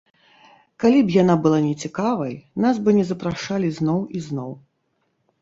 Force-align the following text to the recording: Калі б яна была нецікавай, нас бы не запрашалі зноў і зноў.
Калі 0.83 1.01
б 1.09 1.13
яна 1.21 1.35
была 1.43 1.59
нецікавай, 1.65 2.33
нас 2.65 2.75
бы 2.89 2.97
не 3.01 3.05
запрашалі 3.11 3.71
зноў 3.79 4.01
і 4.19 4.25
зноў. 4.31 4.51